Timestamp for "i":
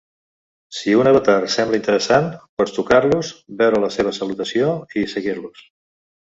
5.05-5.09